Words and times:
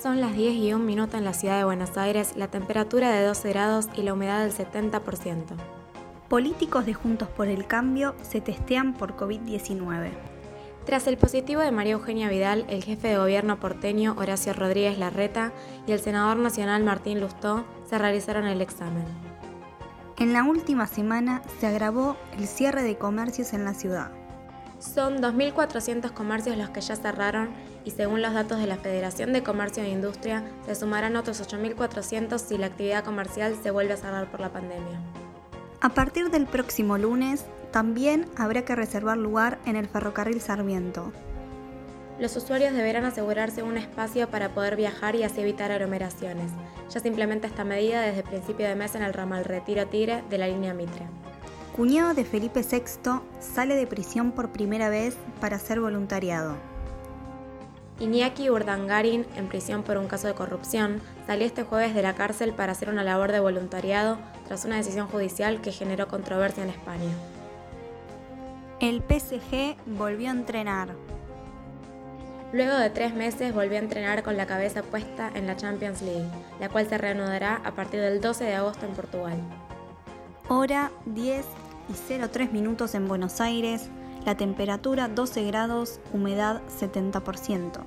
Son 0.00 0.20
las 0.20 0.36
10 0.36 0.54
y 0.54 0.72
un 0.74 0.86
minuto 0.86 1.16
en 1.16 1.24
la 1.24 1.32
ciudad 1.32 1.58
de 1.58 1.64
Buenos 1.64 1.96
Aires, 1.96 2.34
la 2.36 2.46
temperatura 2.46 3.10
de 3.10 3.24
12 3.24 3.48
grados 3.48 3.88
y 3.96 4.02
la 4.02 4.12
humedad 4.12 4.44
del 4.44 4.52
70%. 4.52 5.56
Políticos 6.28 6.86
de 6.86 6.94
Juntos 6.94 7.28
por 7.28 7.48
el 7.48 7.66
Cambio 7.66 8.14
se 8.22 8.40
testean 8.40 8.94
por 8.94 9.16
COVID-19. 9.16 10.10
Tras 10.84 11.08
el 11.08 11.16
positivo 11.16 11.62
de 11.62 11.72
María 11.72 11.94
Eugenia 11.94 12.28
Vidal, 12.28 12.64
el 12.68 12.84
jefe 12.84 13.08
de 13.08 13.18
gobierno 13.18 13.58
porteño 13.58 14.14
Horacio 14.16 14.52
Rodríguez 14.52 14.98
Larreta 14.98 15.52
y 15.88 15.92
el 15.92 15.98
senador 15.98 16.36
nacional 16.36 16.84
Martín 16.84 17.20
Lustó 17.20 17.64
se 17.90 17.98
realizaron 17.98 18.46
el 18.46 18.60
examen. 18.60 19.04
En 20.16 20.32
la 20.32 20.44
última 20.44 20.86
semana 20.86 21.42
se 21.58 21.66
agravó 21.66 22.16
el 22.38 22.46
cierre 22.46 22.84
de 22.84 22.96
comercios 22.98 23.52
en 23.52 23.64
la 23.64 23.74
ciudad. 23.74 24.12
Son 24.78 25.18
2.400 25.20 26.12
comercios 26.12 26.56
los 26.56 26.70
que 26.70 26.82
ya 26.82 26.94
cerraron 26.94 27.48
y 27.88 27.90
según 27.90 28.20
los 28.20 28.34
datos 28.34 28.58
de 28.58 28.66
la 28.66 28.76
Federación 28.76 29.32
de 29.32 29.42
Comercio 29.42 29.82
e 29.82 29.88
Industria, 29.88 30.44
se 30.66 30.74
sumarán 30.74 31.16
otros 31.16 31.40
8.400 31.40 32.38
si 32.38 32.58
la 32.58 32.66
actividad 32.66 33.02
comercial 33.02 33.56
se 33.62 33.70
vuelve 33.70 33.94
a 33.94 33.96
cerrar 33.96 34.30
por 34.30 34.40
la 34.40 34.52
pandemia. 34.52 35.00
A 35.80 35.88
partir 35.88 36.30
del 36.30 36.44
próximo 36.44 36.98
lunes, 36.98 37.46
también 37.70 38.26
habrá 38.36 38.66
que 38.66 38.76
reservar 38.76 39.16
lugar 39.16 39.58
en 39.64 39.76
el 39.76 39.88
ferrocarril 39.88 40.38
Sarmiento. 40.42 41.12
Los 42.20 42.36
usuarios 42.36 42.74
deberán 42.74 43.06
asegurarse 43.06 43.62
un 43.62 43.78
espacio 43.78 44.28
para 44.28 44.50
poder 44.50 44.76
viajar 44.76 45.14
y 45.14 45.22
así 45.22 45.40
evitar 45.40 45.72
aglomeraciones. 45.72 46.52
Ya 46.90 47.00
se 47.00 47.08
implementa 47.08 47.46
esta 47.46 47.64
medida 47.64 48.02
desde 48.02 48.22
principio 48.22 48.68
de 48.68 48.74
mes 48.74 48.96
en 48.96 49.02
el 49.02 49.14
ramal 49.14 49.46
Retiro 49.46 49.86
Tigre 49.86 50.22
de 50.28 50.36
la 50.36 50.48
línea 50.48 50.74
Mitre. 50.74 51.06
Cuñado 51.74 52.12
de 52.12 52.26
Felipe 52.26 52.60
VI 52.70 53.22
sale 53.40 53.76
de 53.76 53.86
prisión 53.86 54.32
por 54.32 54.52
primera 54.52 54.90
vez 54.90 55.16
para 55.40 55.56
hacer 55.56 55.80
voluntariado. 55.80 56.54
Iñaki 58.00 58.48
Urdangarin, 58.48 59.26
en 59.36 59.48
prisión 59.48 59.82
por 59.82 59.98
un 59.98 60.06
caso 60.06 60.28
de 60.28 60.34
corrupción, 60.34 61.00
salió 61.26 61.46
este 61.46 61.64
jueves 61.64 61.94
de 61.94 62.02
la 62.02 62.14
cárcel 62.14 62.52
para 62.52 62.72
hacer 62.72 62.88
una 62.90 63.02
labor 63.02 63.32
de 63.32 63.40
voluntariado 63.40 64.18
tras 64.46 64.64
una 64.64 64.76
decisión 64.76 65.08
judicial 65.08 65.60
que 65.60 65.72
generó 65.72 66.06
controversia 66.06 66.62
en 66.62 66.70
España. 66.70 67.10
El 68.80 69.02
PSG 69.02 69.76
volvió 69.86 70.28
a 70.28 70.32
entrenar. 70.32 70.90
Luego 72.52 72.76
de 72.76 72.88
tres 72.90 73.12
meses 73.14 73.52
volvió 73.52 73.76
a 73.76 73.82
entrenar 73.82 74.22
con 74.22 74.36
la 74.36 74.46
cabeza 74.46 74.82
puesta 74.82 75.30
en 75.34 75.48
la 75.48 75.56
Champions 75.56 76.00
League, 76.00 76.28
la 76.60 76.68
cual 76.68 76.88
se 76.88 76.96
reanudará 76.96 77.60
a 77.64 77.72
partir 77.72 78.00
del 78.00 78.20
12 78.20 78.44
de 78.44 78.54
agosto 78.54 78.86
en 78.86 78.92
Portugal. 78.92 79.38
Hora 80.48 80.92
10 81.06 81.44
y 81.88 82.26
03 82.28 82.52
minutos 82.52 82.94
en 82.94 83.08
Buenos 83.08 83.40
Aires, 83.40 83.90
la 84.24 84.36
temperatura 84.36 85.08
12 85.08 85.44
grados, 85.44 86.00
humedad 86.12 86.62
70%. 86.80 87.84